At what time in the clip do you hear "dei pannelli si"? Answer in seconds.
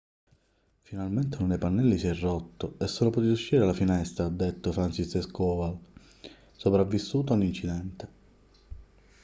1.49-2.07